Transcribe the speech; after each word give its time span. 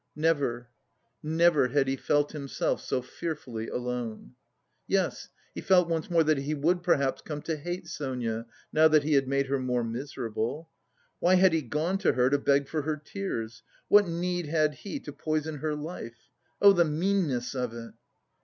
Never, 0.15 0.69
never 1.21 1.67
had 1.67 1.87
he 1.87 1.95
felt 1.95 2.31
himself 2.31 2.81
so 2.81 3.03
fearfully 3.03 3.67
alone! 3.67 4.33
Yes, 4.87 5.29
he 5.53 5.61
felt 5.61 5.89
once 5.89 6.09
more 6.09 6.23
that 6.23 6.39
he 6.39 6.55
would 6.55 6.81
perhaps 6.81 7.21
come 7.21 7.43
to 7.43 7.55
hate 7.55 7.85
Sonia, 7.87 8.47
now 8.73 8.87
that 8.87 9.03
he 9.03 9.13
had 9.13 9.27
made 9.27 9.45
her 9.45 9.59
more 9.59 9.83
miserable. 9.83 10.71
"Why 11.19 11.35
had 11.35 11.53
he 11.53 11.61
gone 11.61 11.99
to 11.99 12.13
her 12.13 12.31
to 12.31 12.39
beg 12.39 12.67
for 12.67 12.81
her 12.81 12.97
tears? 12.97 13.61
What 13.89 14.07
need 14.07 14.47
had 14.47 14.73
he 14.73 14.99
to 15.01 15.13
poison 15.13 15.57
her 15.59 15.75
life? 15.75 16.31
Oh, 16.59 16.73
the 16.73 16.83
meanness 16.83 17.53
of 17.53 17.71
it!" 17.75 17.93